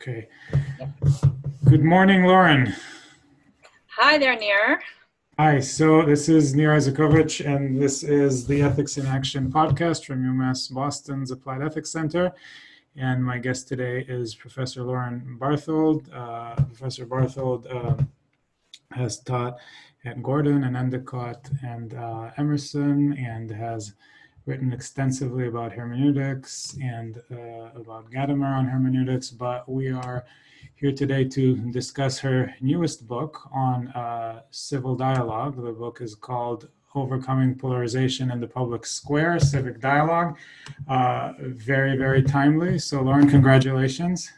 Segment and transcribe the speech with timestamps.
[0.00, 0.28] Okay.
[1.68, 2.72] Good morning, Lauren.
[3.88, 4.80] Hi there, Nir.
[5.38, 10.24] Hi, so this is Nir Eisikovits, and this is the Ethics in Action podcast from
[10.24, 12.32] UMass Boston's Applied Ethics Center.
[12.96, 16.08] And my guest today is Professor Lauren Barthold.
[16.10, 18.02] Uh, Professor Barthold uh,
[18.92, 19.58] has taught
[20.06, 23.92] at Gordon and Endicott and uh, Emerson and has
[24.46, 30.24] written extensively about hermeneutics and uh, about Gadamer on hermeneutics, but we are
[30.74, 35.62] here today to discuss her newest book on uh, civil dialogue.
[35.62, 40.36] The book is called Overcoming Polarization in the Public Square Civic Dialogue.
[40.88, 42.78] Uh, very, very timely.
[42.78, 44.32] So, Lauren, congratulations.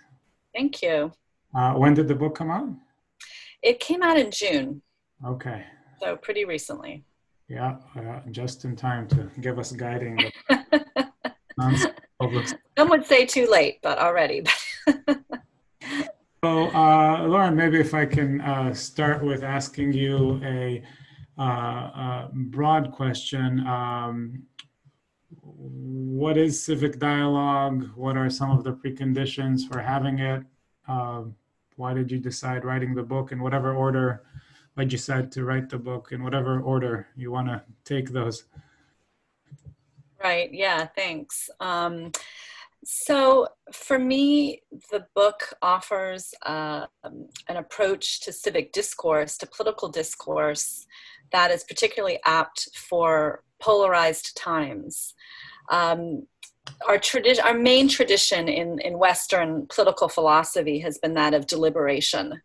[0.54, 1.12] Thank you.
[1.54, 2.68] Uh, when did the book come out?
[3.62, 4.82] It came out in June.
[5.24, 5.64] Okay.
[6.00, 7.04] So, pretty recently.
[7.52, 10.18] Yeah, uh, just in time to give us guiding.
[11.60, 14.42] Some would say too late, but already.
[16.42, 20.82] so, uh, Lauren, maybe if I can uh, start with asking you a,
[21.38, 23.66] uh, a broad question.
[23.66, 24.44] Um,
[25.42, 27.86] what is civic dialogue?
[27.94, 30.42] What are some of the preconditions for having it?
[30.88, 31.34] Um,
[31.76, 34.22] why did you decide writing the book in whatever order
[34.76, 38.44] I decide to write the book in whatever order you want to take those.
[40.22, 40.52] Right.
[40.52, 40.86] Yeah.
[40.86, 41.50] Thanks.
[41.60, 42.12] Um,
[42.84, 50.86] so for me, the book offers uh, an approach to civic discourse, to political discourse,
[51.32, 55.14] that is particularly apt for polarized times.
[55.70, 56.26] Um,
[56.86, 62.40] our tradition, our main tradition in, in Western political philosophy has been that of deliberation,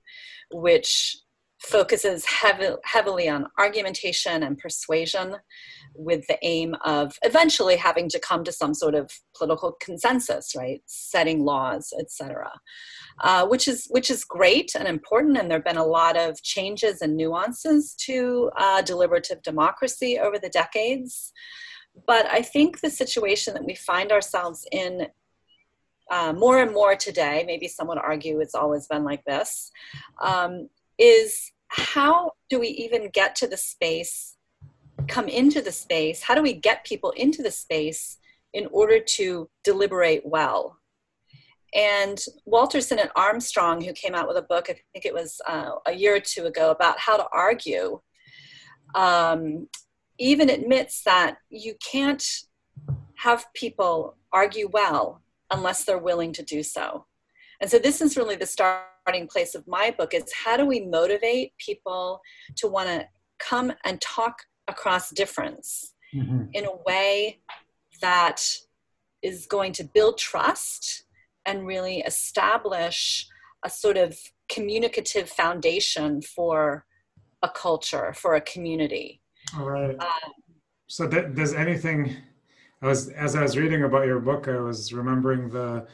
[0.52, 1.18] which
[1.60, 5.36] focuses heavy, heavily on argumentation and persuasion
[5.96, 10.82] with the aim of eventually having to come to some sort of political consensus right?
[10.86, 12.52] Setting laws etc
[13.20, 16.42] uh, which is which is great and important and there have been a lot of
[16.44, 21.34] changes and nuances to uh, deliberative democracy over the decades.
[22.06, 25.08] But i think the situation that we find ourselves in
[26.12, 29.72] uh, more and more today maybe some would argue it's always been like this
[30.22, 34.38] um, is how do we even get to the space,
[35.08, 36.24] come into the space?
[36.24, 38.18] How do we get people into the space
[38.54, 40.78] in order to deliberate well?
[41.76, 45.94] And Walter Sinnott-Armstrong, who came out with a book, I think it was uh, a
[45.94, 48.00] year or two ago, about how to argue,
[48.96, 49.68] um,
[50.18, 52.26] even admits that you can't
[53.16, 55.22] have people argue well
[55.52, 57.06] unless they're willing to do so.
[57.60, 58.46] And so this is really the
[59.08, 62.20] starting place of my book is how do we motivate people
[62.58, 63.06] to want to
[63.40, 64.36] come and talk
[64.68, 66.44] across difference mm-hmm.
[66.52, 67.40] in a way
[68.02, 68.44] that
[69.24, 71.06] is going to build trust
[71.46, 73.26] and really establish
[73.64, 74.18] a sort of
[74.50, 76.86] communicative foundation for
[77.44, 79.22] a culture, for a community.
[79.58, 79.98] All right.
[79.98, 80.34] Um,
[80.88, 82.18] so, th- does anything?
[82.82, 85.88] I was as I was reading about your book, I was remembering the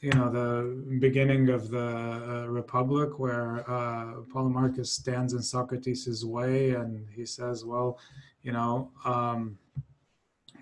[0.00, 6.70] you know the beginning of the uh, republic where uh, polemarchus stands in socrates' way
[6.70, 7.98] and he says well
[8.42, 9.58] you know um,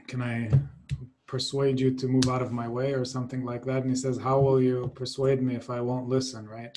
[0.07, 0.51] can i
[1.27, 3.79] persuade you to move out of my way or something like that?
[3.83, 6.49] And he says how will you persuade me if i won't listen?
[6.49, 6.77] Right?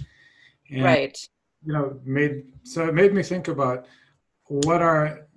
[0.71, 1.17] And, right.
[1.65, 3.85] you know made so it made me think about
[4.47, 5.27] what are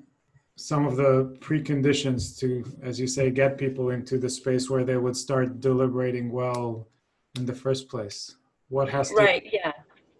[0.56, 4.96] some of the preconditions to as you say get people into the space where they
[4.96, 6.88] would start deliberating well
[7.36, 8.36] in the first place?
[8.68, 9.72] What has to right, yeah.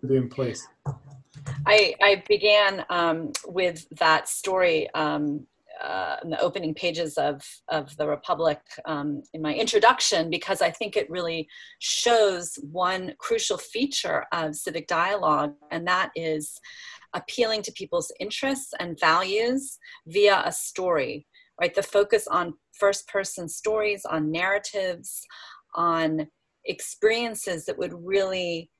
[0.06, 0.66] be in place?
[1.66, 5.46] I, I began um, with that story um,
[5.82, 10.70] uh, in the opening pages of, of the Republic um, in my introduction because I
[10.70, 16.60] think it really shows one crucial feature of civic dialogue, and that is
[17.14, 21.26] appealing to people's interests and values via a story,
[21.60, 21.74] right?
[21.74, 25.24] The focus on first person stories, on narratives,
[25.74, 26.28] on
[26.70, 28.70] experiences that would really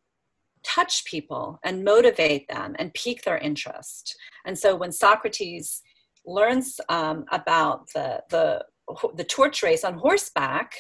[0.63, 4.17] touch people and motivate them and pique their interest.
[4.45, 5.83] And so when Socrates
[6.27, 8.65] learns um, about the, the,
[9.15, 10.75] the torch race on horseback,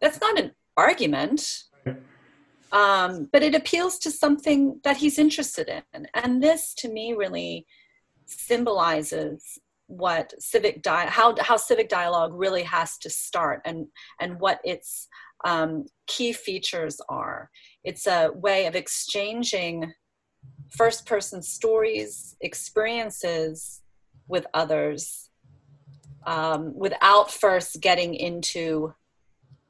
[0.00, 1.64] that's not an argument,
[2.72, 6.06] um, but it appeals to something that he's interested in.
[6.14, 7.66] And this to me really
[8.26, 13.86] symbolizes what civic di- how, how civic dialogue really has to start and,
[14.20, 15.06] and what its
[15.44, 17.50] um, key features are.
[17.84, 19.92] It's a way of exchanging
[20.70, 23.82] first person stories, experiences
[24.28, 25.30] with others
[26.26, 28.92] um, without first getting into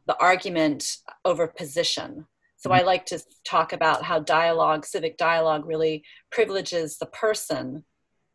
[0.06, 2.26] the argument over position.
[2.56, 6.02] So I like to talk about how dialogue, civic dialogue, really
[6.32, 7.84] privileges the person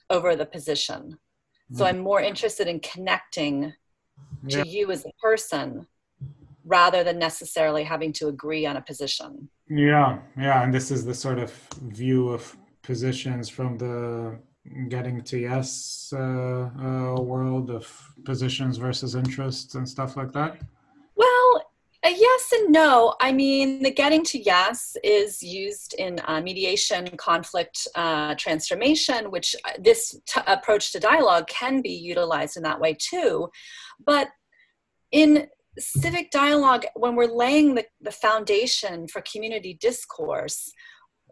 [0.09, 1.17] over the position.
[1.73, 3.73] So I'm more interested in connecting
[4.49, 5.87] to you as a person
[6.71, 9.49] rather than necessarily having to agree on a position.
[9.69, 11.51] Yeah, yeah, and this is the sort of
[12.01, 12.41] view of
[12.81, 14.39] positions from the
[14.89, 17.85] getting to yes uh, uh, world of
[18.23, 20.51] positions versus interests and stuff like that.
[21.15, 21.49] Well,
[22.03, 23.15] yes and no.
[23.19, 29.55] I mean, the getting to yes is used in uh, mediation, conflict uh, transformation, which
[29.65, 33.49] uh, this t- approach to dialogue can be utilized in that way too.
[34.03, 34.29] But
[35.11, 35.47] in
[35.79, 40.71] civic dialogue, when we're laying the, the foundation for community discourse,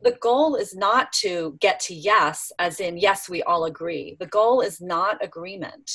[0.02, 4.16] the goal is not to get to yes, as in, yes, we all agree.
[4.20, 5.92] The goal is not agreement.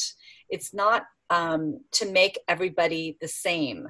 [0.50, 3.86] It's not um, to make everybody the same.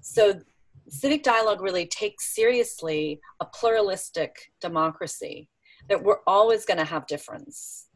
[0.00, 0.40] So,
[0.88, 5.48] civic dialogue really takes seriously a pluralistic democracy,
[5.88, 7.88] that we're always going to have difference.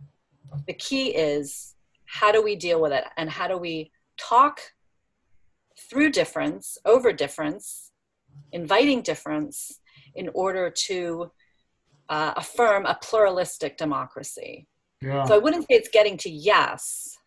[0.66, 1.74] The key is
[2.06, 4.60] how do we deal with it and how do we talk
[5.88, 7.92] through difference, over difference,
[8.52, 9.80] inviting difference
[10.14, 11.30] in order to
[12.08, 14.66] uh, affirm a pluralistic democracy.
[15.00, 17.18] Yeah, So I wouldn't say it's getting to yes.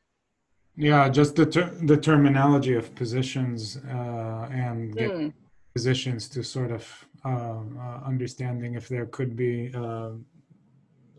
[0.75, 5.27] yeah, just the ter- the terminology of positions uh, and Hmm.
[5.75, 10.11] positions to sort of uh, uh, understanding if there could be uh,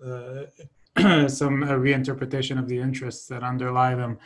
[0.05, 0.47] uh,
[1.29, 4.19] some uh, reinterpretation of the interests that underlie them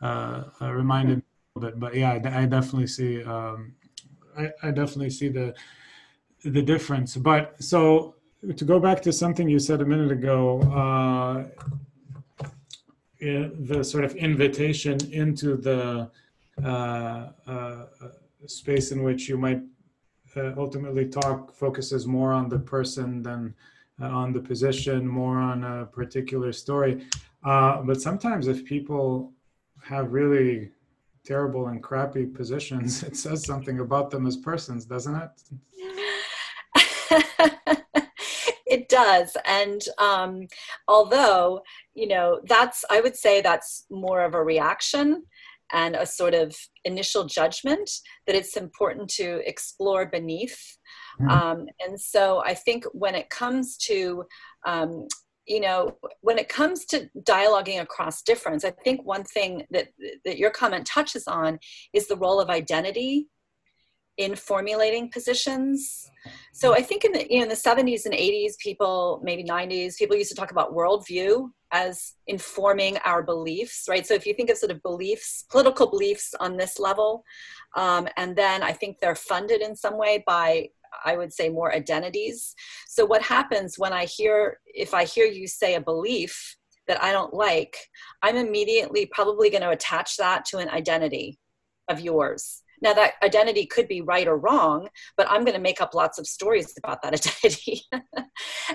[0.00, 1.78] uh, uh, reminded little bit.
[1.78, 3.74] But yeah, I, I definitely see um,
[4.36, 5.54] I, I definitely see the
[6.44, 7.16] the difference.
[7.16, 8.14] But so
[8.56, 10.60] to go back to something you said a minute ago.
[10.62, 11.44] Uh,
[13.18, 16.08] the sort of invitation into the
[16.62, 17.86] uh, uh,
[18.46, 19.60] space in which you might
[20.36, 23.54] uh, ultimately talk focuses more on the person than
[24.00, 27.06] uh, on the position, more on a particular story.
[27.44, 29.32] Uh, but sometimes, if people
[29.82, 30.70] have really
[31.26, 35.30] terrible and crappy positions, it says something about them as persons, doesn't it?
[38.66, 40.46] it does and um,
[40.88, 41.60] although
[41.94, 45.22] you know that's i would say that's more of a reaction
[45.72, 47.90] and a sort of initial judgment
[48.26, 50.58] that it's important to explore beneath
[51.20, 51.30] Mhm.
[51.30, 54.24] um, and so i think when it comes to
[54.66, 55.06] um,
[55.46, 59.88] you know when it comes to dialoguing across difference i think one thing that
[60.24, 61.58] that your comment touches on
[61.92, 63.28] is the role of identity
[64.16, 66.10] in formulating positions
[66.52, 69.96] so I think in the you know in the 70s and 80s, people maybe 90s,
[69.96, 74.06] people used to talk about worldview as informing our beliefs, right?
[74.06, 77.24] So if you think of sort of beliefs, political beliefs on this level,
[77.76, 80.68] um, and then I think they're funded in some way by
[81.04, 82.54] I would say more identities.
[82.88, 86.56] So what happens when I hear if I hear you say a belief
[86.86, 87.76] that I don't like,
[88.22, 91.38] I'm immediately probably going to attach that to an identity
[91.88, 92.62] of yours.
[92.82, 96.18] Now, that identity could be right or wrong, but I'm going to make up lots
[96.18, 97.82] of stories about that identity.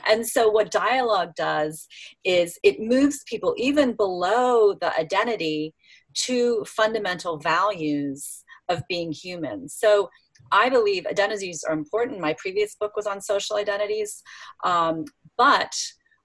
[0.10, 1.88] and so, what dialogue does
[2.24, 5.76] is it moves people even below the identity
[6.14, 9.70] to fundamental values of being human.
[9.70, 10.10] So,
[10.52, 12.20] I believe identities are important.
[12.20, 14.22] My previous book was on social identities.
[14.64, 15.06] Um,
[15.38, 15.74] but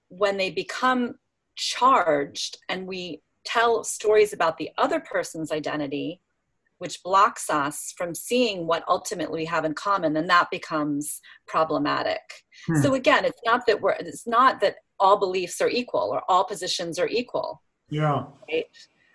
[0.09, 1.15] when they become
[1.55, 6.21] charged and we tell stories about the other person's identity,
[6.79, 12.21] which blocks us from seeing what ultimately we have in common, then that becomes problematic.
[12.67, 12.81] Hmm.
[12.81, 16.43] So again, it's not that we're it's not that all beliefs are equal or all
[16.43, 18.25] positions are equal, Yeah.
[18.51, 18.65] right?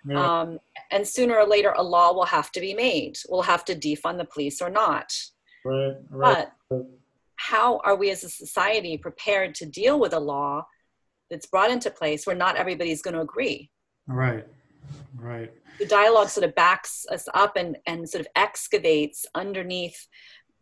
[0.07, 0.41] Yeah.
[0.41, 0.59] Um,
[0.91, 3.19] and sooner or later, a law will have to be made.
[3.29, 5.13] We'll have to defund the police or not.
[5.65, 5.97] right.
[6.11, 6.49] Right.
[6.71, 6.87] But
[7.37, 10.67] how are we as a society prepared to deal with a law
[11.31, 13.71] that's brought into place where not everybody's going to agree?
[14.07, 14.47] Right.
[15.15, 15.53] Right.
[15.79, 20.09] the dialogue sort of backs us up and, and sort of excavates underneath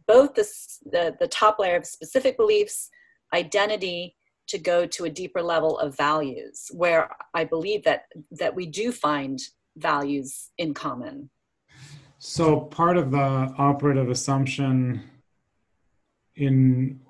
[0.06, 0.46] both the,
[0.90, 2.90] the, the top layer of specific beliefs,
[3.32, 4.16] identity,
[4.50, 8.92] to go to a deeper level of values, where I believe that that we do
[8.92, 9.38] find
[9.76, 11.30] values in common.
[12.18, 15.02] So part of the operative assumption
[16.36, 17.00] in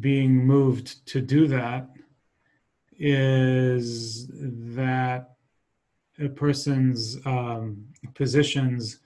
[0.00, 1.88] being moved to do that
[2.98, 4.28] is
[4.74, 5.36] that
[6.18, 9.00] a person's um, positions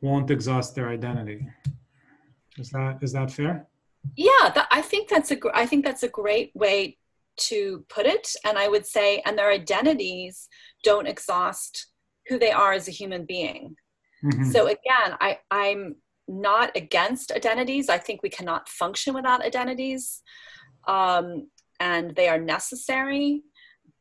[0.00, 1.46] won't exhaust their identity.
[2.58, 3.66] Is that is that fair?
[4.16, 6.98] Yeah, I think that's a I think that's a great way
[7.48, 10.48] to put it, and I would say, and their identities
[10.82, 11.88] don't exhaust
[12.28, 13.76] who they are as a human being.
[14.24, 14.52] Mhm.
[14.52, 15.96] So again, I, I'm
[16.28, 17.88] not against identities.
[17.88, 20.22] I think we cannot function without identities,
[20.86, 21.48] um,
[21.80, 23.42] and they are necessary.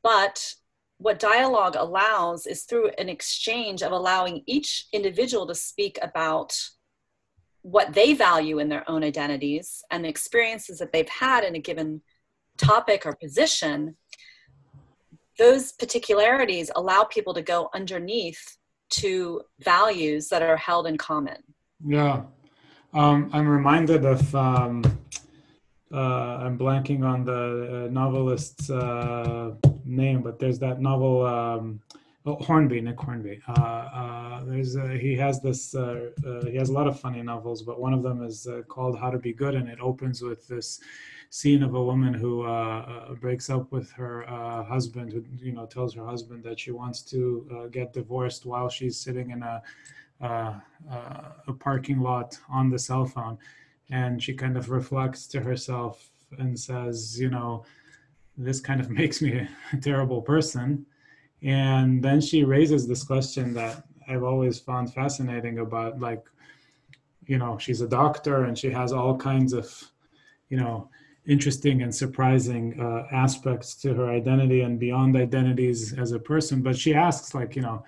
[0.03, 0.55] But
[0.97, 6.55] what dialogue allows is through an exchange of allowing each individual to speak about
[7.63, 11.59] what they value in their own identities and the experiences that they've had in a
[11.59, 12.01] given
[12.57, 13.95] topic or position,
[15.37, 18.57] those particularities allow people to go underneath
[18.89, 21.37] to values that are held in common.
[21.85, 22.23] Yeah.
[22.93, 24.83] Um, I'm reminded of, um,
[25.93, 25.97] uh,
[26.43, 31.81] I'm blanking on the uh, novelist's uh, name, but there's that novel, um,
[32.25, 33.41] oh, Hornby, Nick Hornby.
[33.47, 36.09] Uh, uh, there's he has this, uh,
[36.45, 39.17] he has a lot of funny novels, but one of them is called How to
[39.17, 40.79] Be Good, and it opens with this
[41.31, 45.53] scene of a woman who uh, uh, breaks up with her uh, husband, who you
[45.53, 49.41] know tells her husband that she wants to uh, get divorced while she's sitting in
[49.41, 49.61] a
[50.21, 50.53] uh,
[50.91, 53.39] uh, a parking lot on the cell phone,
[53.89, 57.63] and she kind of reflects to herself and says, you know,
[58.37, 60.85] this kind of makes me a terrible person,
[61.43, 66.23] and then she raises this question that I've always found fascinating about like
[67.25, 69.71] you know she's a doctor and she has all kinds of
[70.49, 70.89] you know
[71.27, 76.61] interesting and surprising uh, aspects to her identity and beyond identities as a person.
[76.61, 77.83] But she asks like you know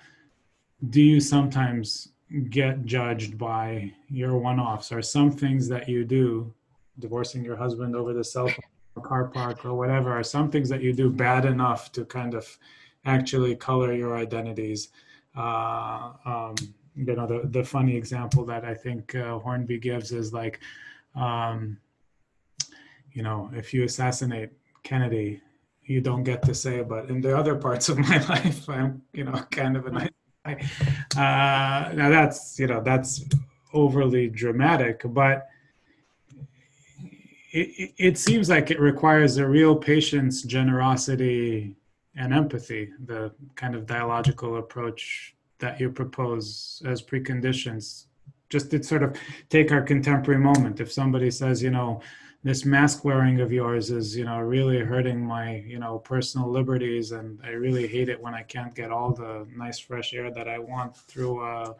[0.90, 2.08] do you sometimes
[2.50, 6.52] get judged by your one-offs or some things that you do
[6.98, 10.80] divorcing your husband over the cell phone car park or whatever are some things that
[10.80, 12.58] you do bad enough to kind of
[13.04, 14.88] actually color your identities
[15.36, 16.54] uh, um,
[16.96, 20.60] you know the, the funny example that i think uh, hornby gives is like
[21.16, 21.78] um,
[23.14, 24.50] you know, if you assassinate
[24.82, 25.40] Kennedy,
[25.84, 29.24] you don't get to say, but in the other parts of my life, I'm, you
[29.24, 30.10] know, kind of a nice
[30.44, 30.66] guy.
[31.16, 33.24] Uh, now that's, you know, that's
[33.72, 35.46] overly dramatic, but
[37.52, 41.76] it, it seems like it requires a real patience, generosity,
[42.16, 48.06] and empathy, the kind of dialogical approach that you propose as preconditions.
[48.50, 49.16] Just to sort of
[49.48, 50.80] take our contemporary moment.
[50.80, 52.02] If somebody says, you know,
[52.44, 57.12] this mask wearing of yours is you know really hurting my you know personal liberties
[57.12, 60.46] and i really hate it when i can't get all the nice fresh air that
[60.46, 61.72] i want through uh,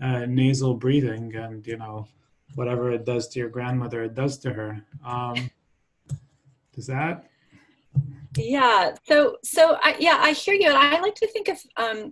[0.00, 2.08] uh, nasal breathing and you know
[2.54, 5.50] whatever it does to your grandmother it does to her um,
[6.74, 7.27] does that
[8.36, 8.94] yeah.
[9.06, 10.68] So so I, yeah i hear you.
[10.68, 12.10] And i like to think of um,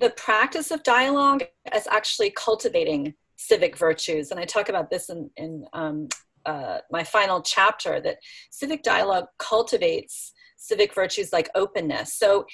[0.00, 4.30] the practice of dialogue as actually cultivating civic virtues.
[4.30, 6.08] And i talk about this in, in um,
[6.46, 8.18] uh, my final chapter that
[8.50, 12.14] civic dialogue cultivates civic virtues like openness.
[12.14, 12.46] So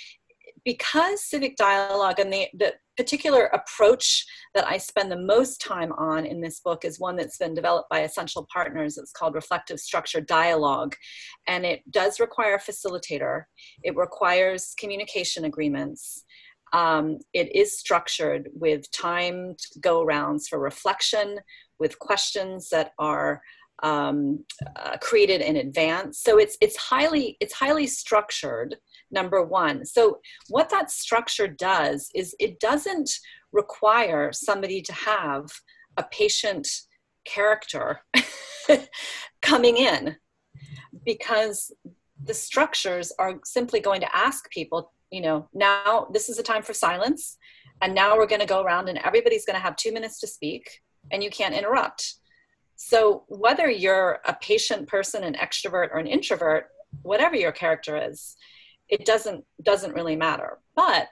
[0.64, 6.26] because civic dialogue and the, the particular approach that I spend the most time on
[6.26, 8.98] in this book is one that's been developed by Essential Partners.
[8.98, 10.94] It's called Reflective Structured Dialogue.
[11.46, 13.44] And it does require a facilitator,
[13.82, 16.24] it requires communication agreements.
[16.72, 21.38] Um, it is structured with timed go rounds for reflection,
[21.78, 23.40] with questions that are
[23.82, 24.44] um,
[24.76, 26.20] uh, created in advance.
[26.22, 28.76] So it's it's highly it's highly structured.
[29.10, 29.84] Number one.
[29.84, 33.10] So what that structure does is it doesn't
[33.52, 35.46] require somebody to have
[35.96, 36.68] a patient
[37.24, 38.00] character
[39.42, 40.16] coming in
[41.04, 41.72] because
[42.24, 46.62] the structures are simply going to ask people you know now this is a time
[46.62, 47.36] for silence
[47.82, 50.26] and now we're going to go around and everybody's going to have two minutes to
[50.26, 52.18] speak and you can't interrupt
[52.80, 56.68] so whether you're a patient person, an extrovert, or an introvert,
[57.02, 58.36] whatever your character is,
[58.88, 60.59] it doesn't doesn't really matter.
[60.75, 61.09] But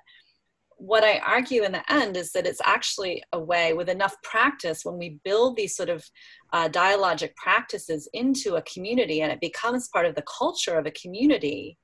[0.79, 4.85] what I argue in the end is that it's actually a way with enough practice
[4.85, 6.05] when we build these sort of
[6.53, 10.91] uh, dialogic practices into a community and it becomes part of the culture of a
[10.91, 11.79] community,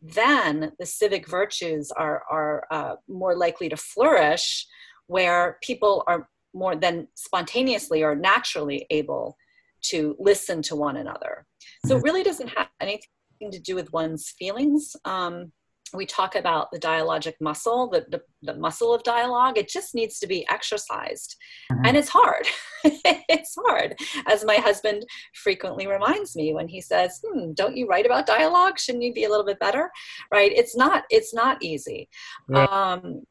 [0.00, 4.66] then the civic virtues are, are uh, more likely to flourish
[5.08, 9.36] where people are more than spontaneously or naturally able
[9.82, 11.44] to listen to one another.
[11.86, 12.04] So it mm-hmm.
[12.04, 14.94] really doesn't have anything to do with one's feelings.
[15.04, 15.52] Um,
[15.94, 19.56] we talk about the dialogic muscle, the, the, the, muscle of dialogue.
[19.56, 21.36] It just needs to be exercised.
[21.72, 21.86] Mm-hmm.
[21.86, 22.46] And it's hard.
[22.84, 23.98] it's hard.
[24.26, 28.78] As my husband frequently reminds me when he says, hmm, don't you write about dialogue?
[28.78, 29.90] Shouldn't you be a little bit better?
[30.30, 30.52] Right?
[30.52, 32.10] It's not, it's not easy.
[32.52, 33.22] Um,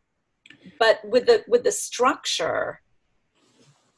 [0.79, 2.81] but with the, with the structure,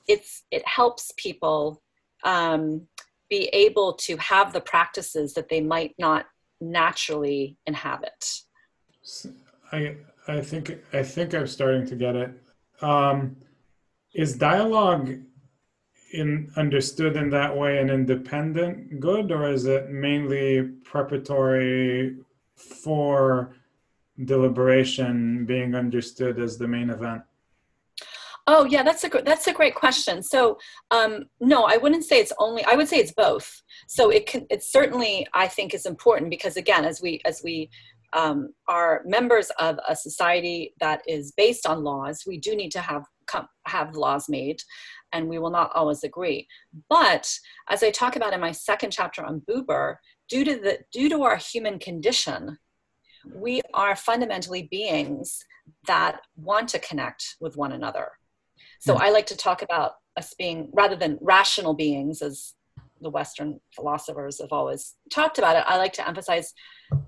[0.09, 1.81] it's it helps people
[2.25, 2.87] um,
[3.29, 6.25] be able to have the practices that they might not
[6.61, 8.41] naturally inhabit.
[9.71, 12.31] I I think I think I'm starting to get it.
[12.81, 13.35] Um,
[14.13, 15.15] is dialogue
[16.13, 22.17] in understood in that way an independent good, or is it mainly preparatory
[22.55, 23.55] for
[24.25, 27.21] deliberation being understood as the main event?
[28.51, 30.23] Oh yeah, that's a that's a great question.
[30.23, 30.57] So
[30.89, 32.65] um, no, I wouldn't say it's only.
[32.65, 33.61] I would say it's both.
[33.87, 34.47] So it can.
[34.49, 37.69] It certainly I think is important because again, as we as we
[38.13, 42.79] um, are members of a society that is based on laws, we do need to
[42.79, 43.03] have
[43.67, 44.59] have laws made,
[45.13, 46.47] and we will not always agree.
[46.89, 47.31] But
[47.69, 51.21] as I talk about in my second chapter on Buber, due to the due to
[51.21, 52.57] our human condition,
[53.31, 55.45] we are fundamentally beings
[55.85, 58.09] that want to connect with one another
[58.79, 62.53] so I like to talk about us being, rather than rational beings, as
[63.01, 66.53] the Western philosophers have always talked about it, I like to emphasize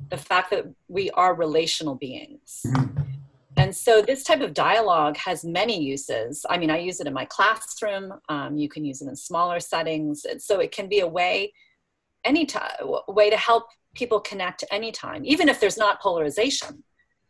[0.10, 2.62] the fact that we are relational beings.
[2.66, 3.02] Mm-hmm.
[3.58, 6.46] And so this type of dialogue has many uses.
[6.50, 8.14] I mean, I use it in my classroom.
[8.30, 10.26] Um, you can use it in smaller settings.
[10.26, 11.54] And So it can be a way,
[12.24, 16.84] anytime, a way to help people connect anytime, even if there's not polarization.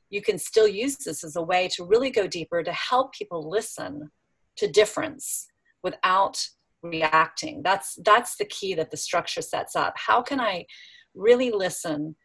[0.10, 3.50] You can still use this as a way to really go deeper to help people
[3.50, 4.12] listen
[4.58, 5.48] to difference
[5.84, 6.43] without
[6.84, 7.62] reacting.
[7.63, 9.93] That's that's the key that the structure sets up.
[9.96, 10.65] How can i
[11.13, 12.15] really listen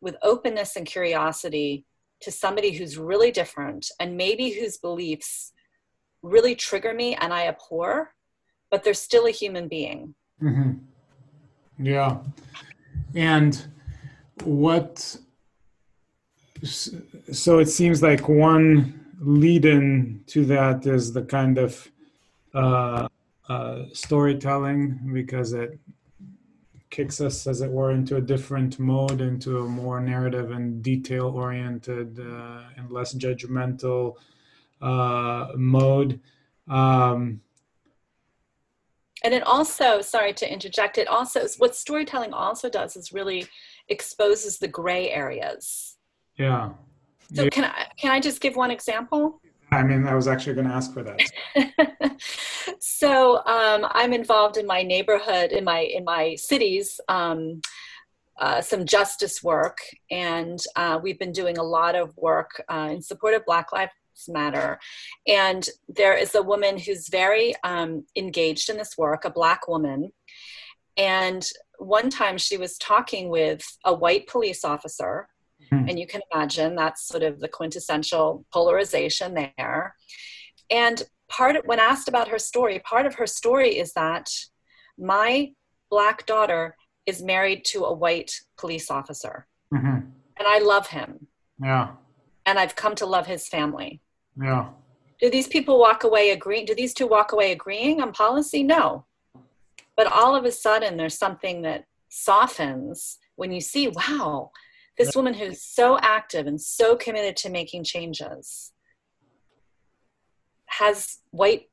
[0.00, 1.86] with openness and curiosity
[2.20, 5.52] to somebody who's really different and maybe whose beliefs
[6.22, 8.12] really trigger me and i abhor
[8.72, 10.14] but they're still a human being?
[10.42, 10.72] Mm-hmm.
[11.78, 12.18] yeah.
[13.14, 13.64] And
[14.44, 15.16] what
[16.64, 21.90] so it seems like one lead in to that is the kind of
[22.54, 23.08] uh,
[23.48, 25.78] uh, storytelling because it
[26.90, 31.28] kicks us, as it were, into a different mode, into a more narrative and detail
[31.28, 34.16] oriented uh, and less judgmental
[34.82, 36.20] uh, mode.
[36.68, 37.40] Um,
[39.24, 43.46] and it also, sorry to interject, it also, what storytelling also does is really
[43.88, 45.96] exposes the gray areas.
[46.36, 46.70] Yeah.
[47.34, 49.40] So can I can I just give one example?
[49.70, 52.20] I mean, I was actually going to ask for that.
[52.78, 57.62] so um, I'm involved in my neighborhood, in my in my cities, um,
[58.38, 59.78] uh, some justice work,
[60.10, 63.92] and uh, we've been doing a lot of work uh, in support of Black Lives
[64.28, 64.78] Matter.
[65.26, 70.12] And there is a woman who's very um, engaged in this work, a Black woman,
[70.98, 75.28] and one time she was talking with a white police officer
[75.70, 75.88] Hmm.
[75.88, 79.94] And you can imagine that's sort of the quintessential polarization there.
[80.70, 84.30] And part of, when asked about her story, part of her story is that
[84.98, 85.52] my
[85.90, 89.46] black daughter is married to a white police officer.
[89.74, 89.86] Mm-hmm.
[89.86, 91.26] And I love him.
[91.62, 91.90] Yeah.
[92.46, 94.00] And I've come to love his family.
[94.40, 94.68] Yeah.
[95.20, 96.66] Do these people walk away agreeing?
[96.66, 98.62] Do these two walk away agreeing on policy?
[98.62, 99.06] No.
[99.96, 104.50] But all of a sudden, there's something that softens when you see, wow,
[104.98, 108.72] this woman who's so active and so committed to making changes
[110.66, 111.70] has white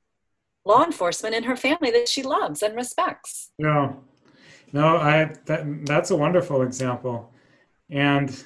[0.65, 3.51] law enforcement in her family that she loves and respects.
[3.58, 4.03] No,
[4.71, 7.32] no, I that that's a wonderful example,
[7.89, 8.43] and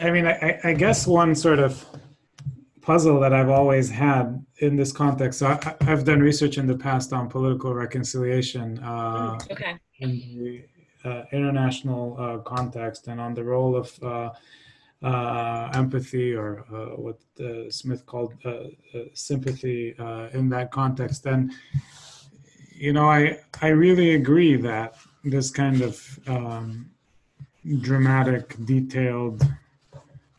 [0.00, 1.84] I mean, I, I guess one sort of
[2.80, 5.38] puzzle that I've always had in this context.
[5.38, 8.78] So I, have done research in the past on political reconciliation.
[8.78, 9.76] Uh, okay.
[10.00, 10.64] The
[11.04, 14.30] Uh, international uh, context and on the role of uh,
[15.02, 17.18] uh empathy or uh, what
[17.68, 18.32] Smith called
[19.12, 19.94] sympathy
[20.32, 21.26] in that context.
[21.26, 21.52] And
[22.74, 26.90] you know, I I really agree that this kind of um,
[27.80, 29.46] dramatic, detailed,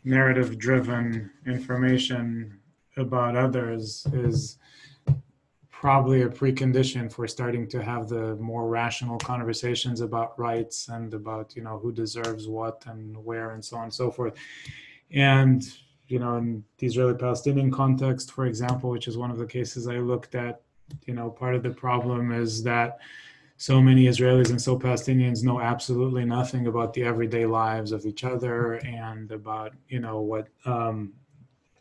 [0.04, 2.60] narrative-driven information
[2.98, 4.58] about others is
[5.86, 11.56] probably a precondition for starting to have the more rational conversations about rights and about
[11.56, 14.34] you know who deserves what and where and so on and so forth.
[15.12, 15.62] And
[16.08, 19.88] you know in the israeli palestinian context for example which is one of the cases
[19.88, 20.62] i looked at
[21.08, 23.00] you know part of the problem is that
[23.58, 28.24] so many israelis and so palestinians know absolutely nothing about the everyday lives of each
[28.24, 31.14] other and about you know what um,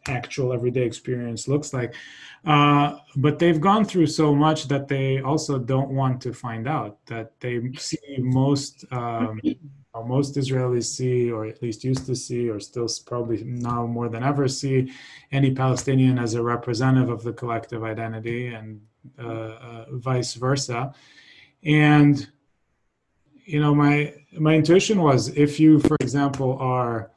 [0.09, 1.95] actual everyday experience looks like.
[2.45, 6.99] Uh, but they've gone through so much that they also don't want to find out
[7.07, 9.41] that they see most um,
[10.07, 14.25] most Israelis see, or at least used to see, or still probably now more than
[14.25, 14.93] ever see,
[15.31, 18.81] any Palestinian as a representative of the collective identity, and
[19.19, 20.93] uh, uh, vice versa.
[21.63, 22.27] And
[23.45, 27.13] you know, my my intuition was if you, for example, are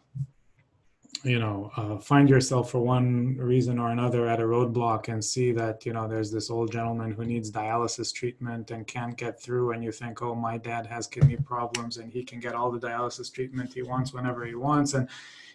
[1.27, 5.51] you know uh, find yourself for one reason or another at a roadblock and see
[5.51, 9.71] that you know there's this old gentleman who needs dialysis treatment and can't get through
[9.71, 12.79] and you think oh my dad has kidney problems and he can get all the
[12.79, 15.09] dialysis treatment he wants whenever he wants and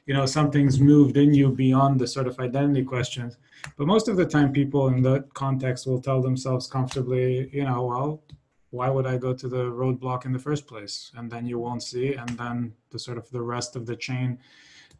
[0.07, 3.39] you know something's moved in you beyond the sort of identity questions.
[3.77, 7.87] But most of the time people in that context will tell themselves comfortably you know
[7.87, 8.23] well
[8.71, 11.13] why would i go to the roadblock in the first place?
[11.17, 14.39] And then you won't see and then the sort of the rest of the chain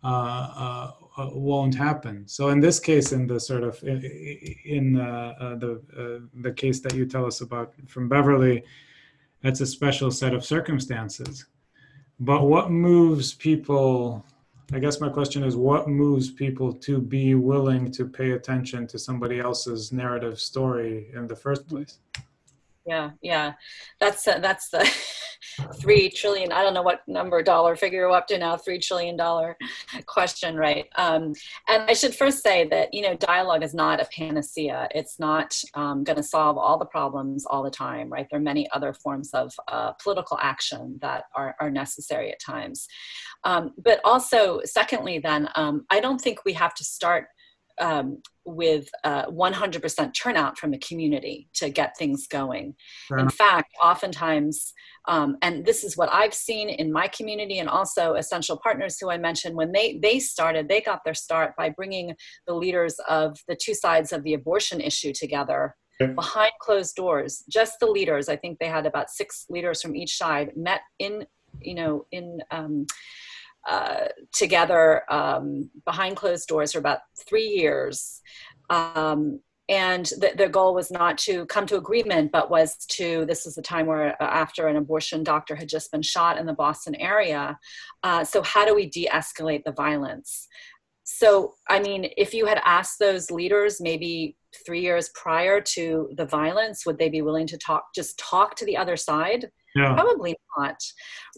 [0.05, 2.27] Uh, uh, uh, won't happen.
[2.27, 7.07] So in this case, in the sort of in uh, the the case that you
[7.07, 8.65] tell us about from Beverly,
[9.43, 11.47] that's a special set of circumstances.
[12.19, 14.25] But what moves people?
[14.73, 18.99] I guess my question is, what moves people to be willing to pay attention to
[18.99, 21.99] somebody else's narrative story in the first place?
[22.87, 23.53] Yeah, yeah,
[24.01, 24.81] that's uh, that's the
[25.75, 26.53] three trillion.
[26.53, 28.57] I don't know what number dollar figure up to now.
[28.57, 29.57] Three trillion dollar
[30.07, 30.87] question, right?
[30.97, 31.35] Um,
[31.69, 34.89] and I should first say that you know dialogue is not a panacea.
[34.95, 38.27] It's not um, going to solve all the problems all the time, right?
[38.31, 42.89] There are many other forms of uh, political action that are are necessary at times.
[43.45, 47.27] Um, but also, secondly, then um, I don't think we have to start
[47.83, 52.75] um, with uh, 100% turnout from the community to get things going.
[53.19, 54.73] In fact, oftentimes,
[55.09, 59.11] um, and this is what I've seen in my community and also Essential Partners, who
[59.11, 62.15] I mentioned, when they they started, they got their start by bringing
[62.47, 65.75] the leaders of the two sides of the abortion issue together
[66.15, 67.45] behind closed doors.
[67.49, 71.25] Just the leaders i think they had about six leaders from each side met in
[71.61, 72.87] you know in um,
[73.69, 78.21] uh, together um, behind closed doors for about three years.
[78.71, 83.47] Um, and the, their goal was not to come to agreement, but was to, this
[83.47, 86.53] is the time where uh, after an abortion doctor had just been shot in the
[86.53, 87.59] Boston area.
[88.03, 90.49] Uh, so, how do we de escalate the violence?
[91.05, 94.37] So, I mean, if you had asked those leaders maybe
[94.67, 98.65] three years prior to the violence, would they be willing to talk, just talk to
[98.65, 99.51] the other side?
[99.75, 99.95] Yeah.
[99.95, 100.77] Probably not,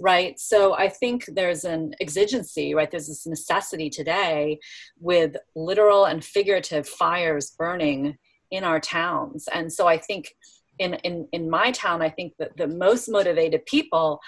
[0.00, 0.38] right?
[0.40, 2.90] So I think there's an exigency, right?
[2.90, 4.59] There's this necessity today
[4.98, 8.16] with literal and figurative fires burning
[8.50, 9.46] in our towns.
[9.53, 10.35] And so I think
[10.81, 14.20] in, in, in my town, I think that the most motivated people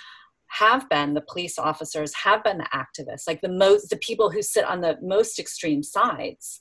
[0.49, 4.43] have been the police officers, have been the activists, like the most, the people who
[4.43, 6.61] sit on the most extreme sides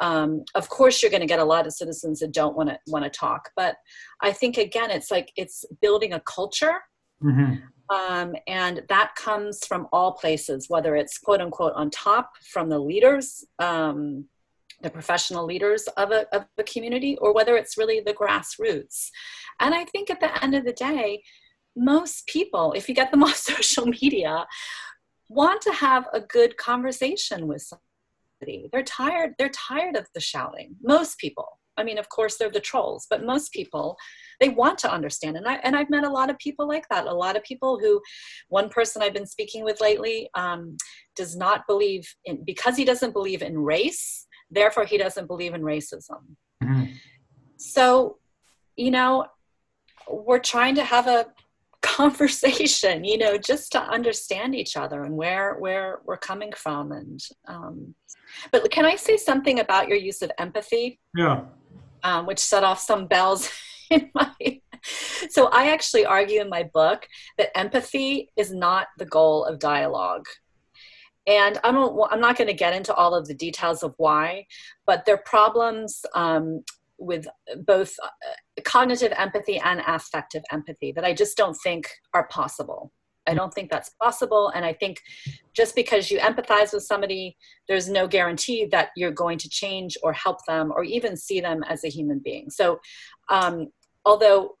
[0.00, 2.78] um, of course you're going to get a lot of citizens that don't want to
[2.86, 3.76] want to talk but
[4.22, 6.80] i think again it's like it's building a culture
[7.22, 7.54] mm-hmm.
[7.94, 12.78] um, and that comes from all places whether it's quote unquote on top from the
[12.78, 14.24] leaders um,
[14.82, 19.08] the professional leaders of a, of a community or whether it's really the grassroots
[19.60, 21.22] and i think at the end of the day
[21.76, 24.46] most people if you get them off social media
[25.28, 27.72] want to have a good conversation with
[28.72, 29.34] they're tired.
[29.38, 30.76] They're tired of the shouting.
[30.82, 31.48] Most people.
[31.76, 33.96] I mean, of course, they're the trolls, but most people,
[34.40, 35.36] they want to understand.
[35.36, 37.06] And I and I've met a lot of people like that.
[37.06, 38.00] A lot of people who,
[38.48, 40.76] one person I've been speaking with lately, um,
[41.16, 44.26] does not believe in because he doesn't believe in race.
[44.50, 46.36] Therefore, he doesn't believe in racism.
[46.62, 46.92] Mm-hmm.
[47.56, 48.18] So,
[48.76, 49.26] you know,
[50.10, 51.26] we're trying to have a
[51.82, 57.20] conversation you know just to understand each other and where where we're coming from and
[57.48, 57.94] um,
[58.50, 61.00] but can I say something about your use of empathy?
[61.16, 61.42] Yeah.
[62.02, 63.50] Um, which set off some bells
[63.90, 64.32] in my.
[65.30, 67.06] So I actually argue in my book
[67.38, 70.26] that empathy is not the goal of dialogue.
[71.24, 71.76] And I'm,
[72.10, 74.46] I'm not going to get into all of the details of why,
[74.84, 76.64] but there are problems um,
[77.04, 77.26] with
[77.66, 78.08] both uh,
[78.64, 82.92] cognitive empathy and affective empathy that I just don't think are possible.
[83.26, 84.50] I don't think that's possible.
[84.54, 85.00] And I think
[85.54, 87.36] just because you empathize with somebody,
[87.68, 91.62] there's no guarantee that you're going to change or help them or even see them
[91.68, 92.50] as a human being.
[92.50, 92.80] So,
[93.28, 93.68] um,
[94.04, 94.56] although,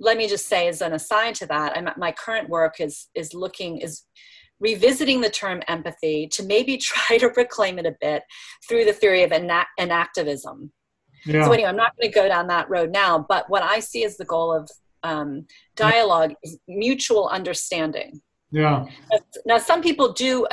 [0.00, 3.32] let me just say, as an aside to that, I'm, my current work is is
[3.32, 4.02] looking is
[4.60, 8.22] revisiting the term empathy to maybe try to reclaim it a bit
[8.68, 10.70] through the theory of enact- enactivism.
[11.26, 11.44] Yeah.
[11.44, 13.24] So anyway, I'm not going to go down that road now.
[13.28, 14.70] But what I see as the goal of
[15.02, 18.20] um, dialogue is mutual understanding.
[18.50, 18.86] Yeah.
[19.44, 20.46] Now, some people do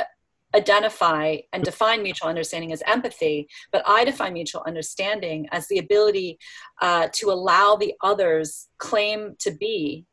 [0.54, 6.38] identify and define mutual understanding as empathy, but I define mutual understanding as the ability
[6.80, 10.04] uh, to allow the other's claim to be,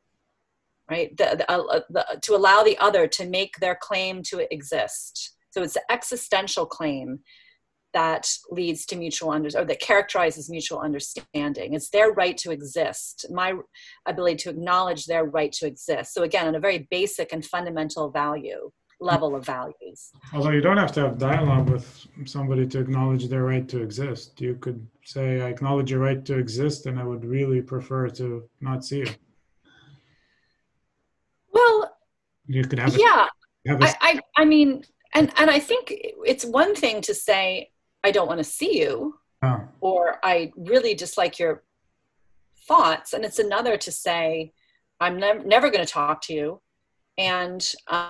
[0.90, 1.16] right?
[1.18, 5.36] The, the, uh, the, to allow the other to make their claim to exist.
[5.52, 7.20] So it's an existential claim
[7.94, 13.26] that leads to mutual under or that characterizes mutual understanding it's their right to exist
[13.32, 13.54] my
[14.06, 18.10] ability to acknowledge their right to exist so again on a very basic and fundamental
[18.10, 20.12] value level of values.
[20.34, 24.40] Although you don't have to have dialogue with somebody to acknowledge their right to exist.
[24.42, 28.48] You could say, I acknowledge your right to exist, and I would really prefer to
[28.62, 29.08] not see you.
[31.52, 31.98] Well,
[32.48, 33.28] you could have a, yeah.
[33.68, 35.94] Have a, I, I, I mean, and, and I think
[36.26, 37.72] it's one thing to say,
[38.04, 39.62] I don't want to see you, oh.
[39.82, 41.64] or I really dislike your
[42.68, 43.14] thoughts.
[43.14, 44.54] And it's another to say,
[45.00, 46.62] I'm nev- never going to talk to you.
[47.18, 48.10] And um,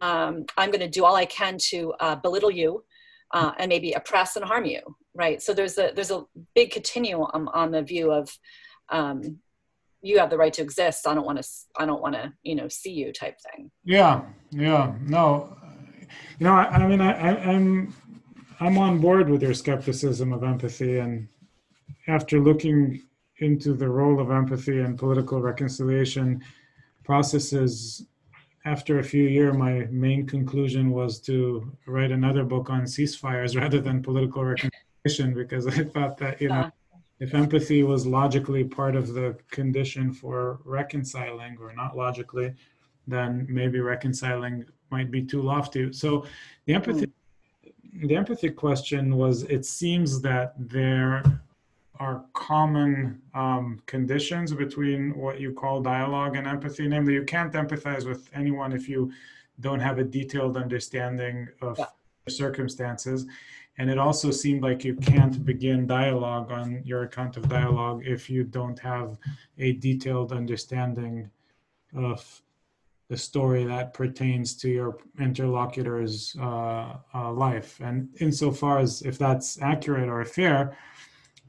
[0.00, 2.84] um, I'm going to do all I can to uh, belittle you
[3.32, 4.80] uh, and maybe oppress and harm you.
[5.14, 5.40] Right.
[5.40, 8.28] So there's a there's a big continuum on the view of
[8.90, 9.38] um,
[10.02, 11.06] you have the right to exist.
[11.06, 13.70] I don't want to I don't want to you know see you type thing.
[13.84, 14.22] Yeah.
[14.50, 14.94] Yeah.
[15.00, 15.56] No.
[16.38, 16.52] You know.
[16.52, 17.94] I, I mean, I, I, I'm
[18.58, 21.28] I'm on board with your skepticism of empathy, and
[22.08, 23.02] after looking
[23.38, 26.42] into the role of empathy and political reconciliation
[27.04, 28.06] processes
[28.64, 33.80] after a few years my main conclusion was to write another book on ceasefires rather
[33.80, 36.70] than political reconciliation because i thought that you know
[37.20, 42.52] if empathy was logically part of the condition for reconciling or not logically
[43.06, 46.26] then maybe reconciling might be too lofty so
[46.64, 47.12] the empathy mm.
[48.02, 51.22] The empathy question was it seems that there
[51.98, 56.86] are common um, conditions between what you call dialogue and empathy.
[56.86, 59.12] Namely, you can't empathize with anyone if you
[59.60, 61.86] don't have a detailed understanding of yeah.
[62.28, 63.26] circumstances.
[63.78, 68.30] And it also seemed like you can't begin dialogue on your account of dialogue if
[68.30, 69.18] you don't have
[69.58, 71.30] a detailed understanding
[71.94, 72.42] of
[73.08, 77.78] the story that pertains to your interlocutor's uh, uh, life.
[77.80, 80.76] And insofar as if that's accurate or fair,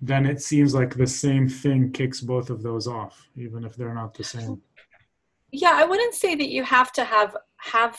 [0.01, 3.95] then it seems like the same thing kicks both of those off, even if they're
[3.95, 4.61] not the same.
[5.51, 7.97] Yeah, I wouldn't say that you have to have have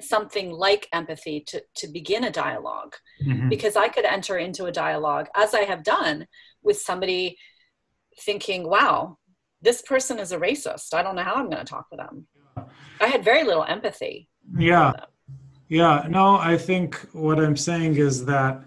[0.00, 3.48] something like empathy to, to begin a dialog mm-hmm.
[3.48, 6.26] because I could enter into a dialogue, as I have done,
[6.62, 7.38] with somebody
[8.20, 9.18] thinking, wow,
[9.60, 10.92] this person is a racist.
[10.92, 12.26] I don't know how I'm going to talk to them.
[12.56, 14.28] I had very little empathy.
[14.56, 14.92] Yeah.
[15.68, 16.06] Yeah.
[16.08, 18.64] No, I think what I'm saying is that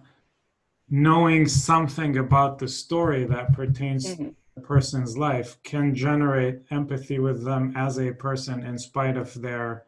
[0.90, 4.26] knowing something about the story that pertains mm-hmm.
[4.26, 9.34] to a person's life can generate empathy with them as a person in spite of
[9.42, 9.86] their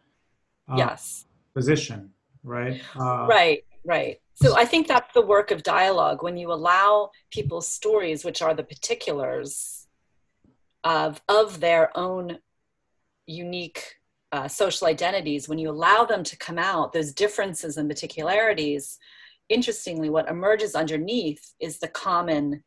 [0.67, 2.11] uh, yes position
[2.43, 7.09] right uh, right right so i think that's the work of dialogue when you allow
[7.31, 9.87] people's stories which are the particulars
[10.83, 12.37] of of their own
[13.27, 13.95] unique
[14.31, 18.97] uh, social identities when you allow them to come out those differences and particularities
[19.49, 22.63] interestingly, what emerges underneath is the common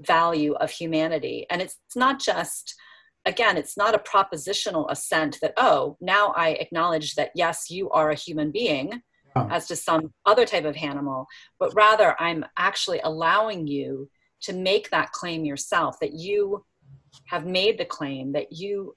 [0.00, 1.46] value of humanity.
[1.50, 2.74] And it's not just,
[3.24, 8.10] again, it's not a propositional assent that, oh, now I acknowledge that, yes, you are
[8.10, 9.02] a human being,
[9.50, 11.26] as to some other type of animal,
[11.58, 14.08] but rather I'm actually allowing you
[14.42, 16.64] to make that claim yourself, that you
[17.26, 18.94] have made the claim that you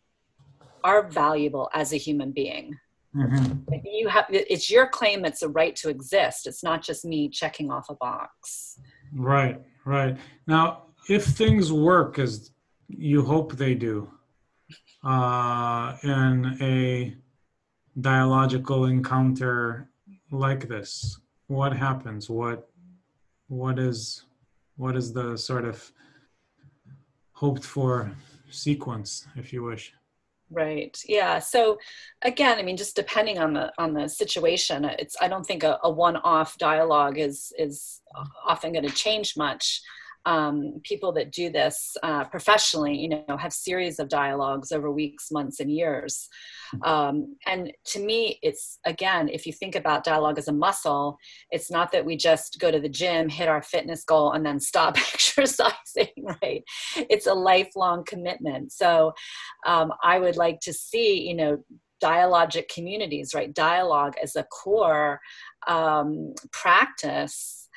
[0.84, 2.78] are valuable as a human being.
[3.16, 3.74] Mm-hmm.
[3.84, 6.46] You have it's your claim it's a right to exist.
[6.46, 8.80] It's not just me checking off a box.
[9.14, 10.18] Right, right.
[10.46, 12.52] Now, if things work as
[12.90, 14.10] you hope they do
[15.04, 17.16] uh, in a
[18.00, 19.90] dialogical encounter
[20.32, 22.30] like this, what happens?
[22.30, 22.70] What
[23.48, 24.26] what is
[24.76, 25.92] what is the sort of
[27.32, 28.12] hoped for
[28.50, 29.94] sequence, if you wish?
[30.50, 30.98] Right.
[31.06, 31.40] Yeah.
[31.40, 31.78] So
[32.22, 35.78] again, I mean, just depending on the on the situation, it's I don't think a,
[35.84, 38.26] a one-off dialogue is is mm.
[38.46, 39.82] often going to change much
[40.28, 45.32] um, people that do this uh, professionally, you know, have series of dialogues over weeks,
[45.32, 46.28] months, and years.
[46.84, 51.18] Um, and to me, it's again, if you think about dialogue as a muscle,
[51.50, 54.60] it's not that we just go to the gym, hit our fitness goal, and then
[54.60, 56.12] stop exercising,
[56.42, 56.62] right?
[56.98, 58.74] It's a lifelong commitment.
[58.74, 59.14] So
[59.66, 61.64] um, I would like to see, you know,
[62.04, 63.54] dialogic communities, right?
[63.54, 65.22] Dialogue as a core
[65.70, 67.70] um, practice.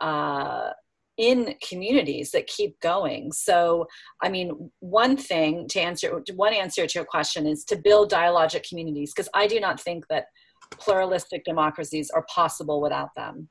[0.00, 0.70] Uh,
[1.18, 3.32] in communities that keep going.
[3.32, 3.86] So,
[4.22, 8.68] I mean, one thing to answer one answer to your question is to build dialogic
[8.68, 10.26] communities because I do not think that
[10.72, 13.48] pluralistic democracies are possible without them.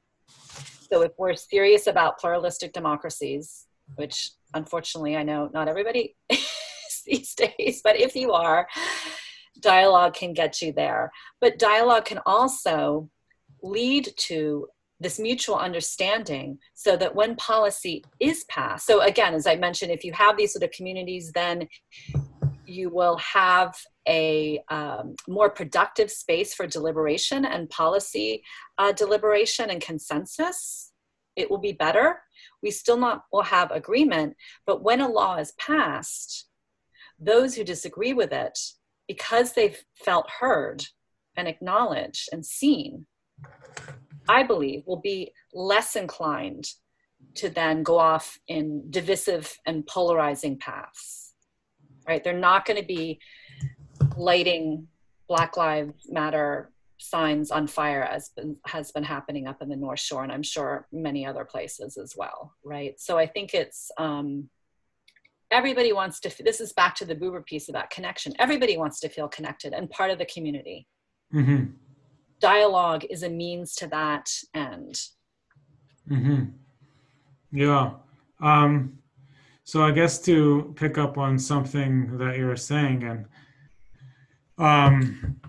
[0.91, 6.15] So, if we're serious about pluralistic democracies, which unfortunately I know not everybody
[7.05, 8.67] these days, but if you are,
[9.59, 11.11] dialogue can get you there.
[11.41, 13.09] But dialogue can also
[13.61, 14.67] lead to
[14.99, 20.03] this mutual understanding so that when policy is passed so again as i mentioned if
[20.03, 21.67] you have these sort of communities then
[22.67, 23.75] you will have
[24.07, 28.43] a um, more productive space for deliberation and policy
[28.77, 30.91] uh, deliberation and consensus.
[31.35, 32.21] It will be better.
[32.61, 36.47] We still not will have agreement, but when a law is passed,
[37.19, 38.57] those who disagree with it,
[39.07, 40.85] because they've felt heard
[41.37, 43.05] and acknowledged and seen,
[44.27, 46.67] I believe will be less inclined
[47.35, 51.33] to then go off in divisive and polarizing paths.
[52.07, 52.23] Right?
[52.23, 53.19] They're not going to be
[54.15, 54.87] lighting
[55.27, 59.99] Black Lives Matter signs on fire as been, has been happening up in the North
[59.99, 62.53] Shore, and I'm sure many other places as well.
[62.63, 62.99] Right?
[62.99, 64.49] So I think it's um,
[65.51, 66.43] everybody wants to.
[66.43, 68.33] This is back to the Buber piece about connection.
[68.39, 70.87] Everybody wants to feel connected and part of the community.
[71.33, 71.71] Mm-hmm.
[72.39, 75.01] Dialogue is a means to that end.
[76.09, 76.43] Mm-hmm.
[77.51, 77.91] Yeah.
[78.41, 78.99] Um,
[79.63, 83.25] so I guess to pick up on something that you were saying, and
[84.57, 85.39] um,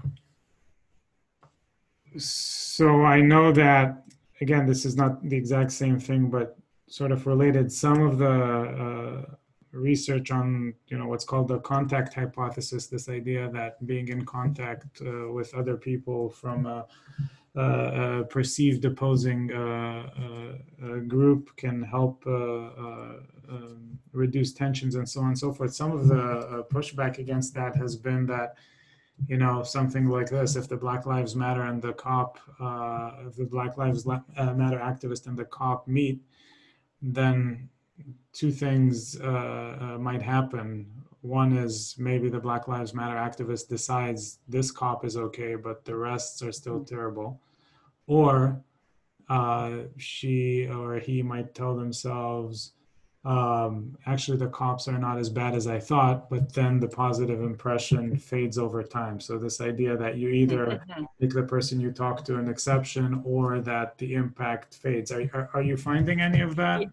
[2.17, 4.05] so I know that
[4.41, 6.57] again, this is not the exact same thing, but
[6.89, 7.71] sort of related.
[7.73, 9.35] Some of the uh,
[9.77, 15.01] research on you know what's called the contact hypothesis, this idea that being in contact
[15.03, 16.87] uh, with other people from a,
[17.55, 20.11] a perceived opposing uh,
[20.83, 22.31] uh, group can help uh,
[23.49, 25.75] um, reduce tensions and so on and so forth.
[25.75, 28.57] Some of the pushback against that has been that
[29.29, 33.37] you know something like this if the black lives matter and the cop uh, if
[33.37, 36.21] the black lives uh, matter activist and the cop meet
[37.01, 37.69] then
[38.37, 40.87] two things uh, uh, might happen
[41.23, 45.97] one is maybe the black lives matter activist decides this cop is okay but the
[45.97, 47.41] rests are still terrible
[48.07, 48.61] or
[49.29, 52.73] uh, she or he might tell themselves
[53.27, 57.43] um, actually the cops are not as bad as I thought, but then the positive
[57.43, 59.19] impression fades over time.
[59.19, 61.05] So this idea that you either mm-hmm.
[61.19, 65.11] make the person you talk to an exception or that the impact fades.
[65.11, 66.85] Are, are, are you finding any of that?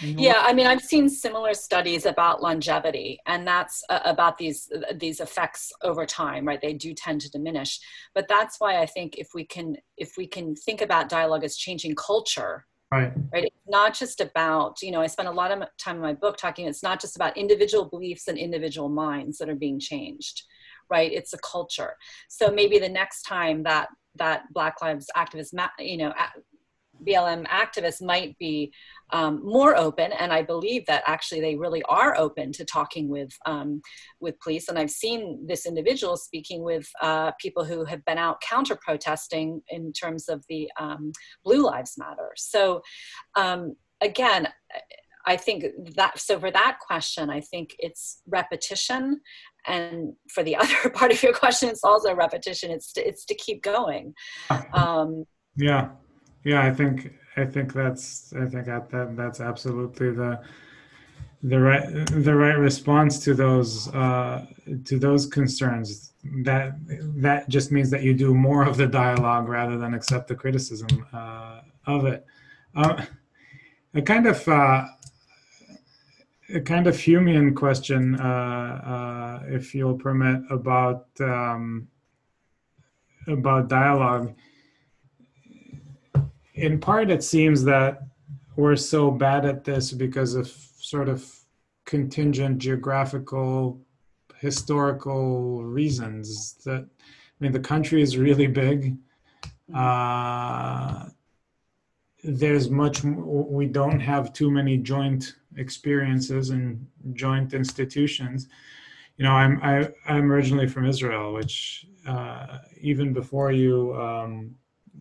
[0.00, 5.20] Yeah, I mean, I've seen similar studies about longevity, and that's uh, about these these
[5.20, 6.60] effects over time, right?
[6.60, 7.78] They do tend to diminish,
[8.14, 11.56] but that's why I think if we can if we can think about dialogue as
[11.56, 13.12] changing culture, Right.
[13.32, 13.44] Right.
[13.44, 16.36] It's not just about, you know, I spent a lot of time in my book
[16.36, 20.42] talking, it's not just about individual beliefs and individual minds that are being changed,
[20.90, 21.12] right?
[21.12, 21.96] It's a culture.
[22.28, 26.14] So maybe the next time that that Black Lives activists, you know,
[27.06, 28.72] BLM activists might be
[29.12, 33.32] um, more open, and I believe that actually they really are open to talking with
[33.46, 33.82] um,
[34.20, 34.68] with police.
[34.68, 39.62] And I've seen this individual speaking with uh, people who have been out counter protesting
[39.68, 41.12] in terms of the um,
[41.44, 42.32] Blue Lives Matter.
[42.36, 42.82] So
[43.36, 44.48] um, again.
[45.26, 45.64] I think
[45.96, 49.22] that so for that question, I think it's repetition,
[49.66, 52.70] and for the other part of your question, it's also repetition.
[52.70, 54.14] It's to, it's to keep going.
[54.72, 55.24] Um,
[55.56, 55.90] yeah,
[56.44, 60.40] yeah, I think I think that's I think that, that that's absolutely the
[61.42, 64.46] the right the right response to those uh,
[64.84, 66.12] to those concerns.
[66.42, 66.74] That
[67.20, 71.06] that just means that you do more of the dialogue rather than accept the criticism
[71.12, 72.24] uh, of it.
[72.74, 73.04] Uh,
[73.94, 74.84] a kind of uh,
[76.54, 81.88] a kind of Humean question, uh, uh, if you'll permit, about um,
[83.26, 84.34] about dialogue
[86.54, 88.02] in part, it seems that
[88.56, 91.28] we're so bad at this because of sort of
[91.84, 93.80] contingent geographical,
[94.38, 96.54] historical reasons.
[96.64, 98.96] That I mean, the country is really big.
[99.74, 101.06] Uh,
[102.22, 103.02] there's much.
[103.02, 108.48] We don't have too many joint experiences and joint institutions.
[109.16, 113.94] You know, I'm I, I'm originally from Israel, which uh, even before you.
[113.96, 114.54] Um,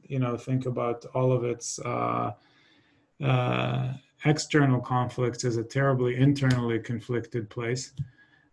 [0.03, 2.31] you know think about all of its uh,
[3.23, 3.93] uh,
[4.25, 7.93] external conflicts as a terribly internally conflicted place.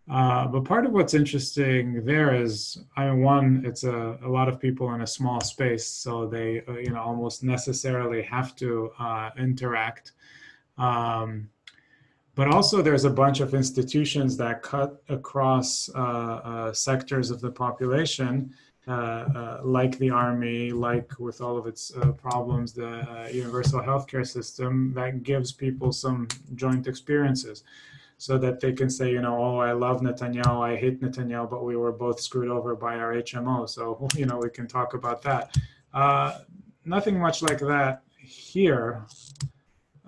[0.09, 4.49] Uh, but part of what's interesting there is, I mean, one, it's a, a lot
[4.49, 8.91] of people in a small space, so they, uh, you know, almost necessarily have to
[8.99, 10.11] uh, interact.
[10.77, 11.49] Um,
[12.35, 18.33] but also, there's a bunch of institutions that cut across uh, sectors of the population
[18.43, 24.27] uh, uh, like the army, like with all of its uh, problems, the universal healthcare
[24.27, 27.63] system that gives people some joint experiences
[28.21, 31.63] so that they can say, you know, oh, I love Netanyahu, I hate Netanyahu, but
[31.63, 33.67] we were both screwed over by our HMO.
[33.67, 35.57] So, you know, we can talk about that.
[35.91, 36.41] Uh,
[36.85, 39.07] nothing much like that here.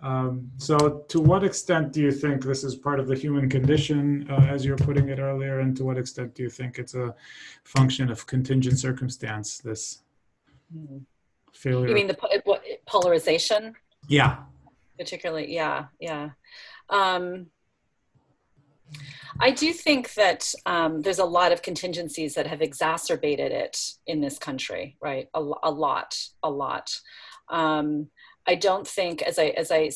[0.04, 4.28] Um, so, to what extent do you think this is part of the human condition,
[4.30, 6.94] uh, as you were putting it earlier, and to what extent do you think it's
[6.94, 7.16] a
[7.64, 9.60] function of contingent circumstance?
[9.60, 10.04] This
[11.54, 11.88] failure.
[11.88, 13.76] You mean the what, polarization?
[14.08, 14.38] yeah.
[14.98, 16.30] particularly yeah yeah
[16.90, 17.48] um,
[19.40, 23.78] i do think that um, there's a lot of contingencies that have exacerbated it
[24.08, 26.96] in this country right a, a lot a lot
[27.50, 28.08] um,
[28.48, 29.90] i don't think as i as i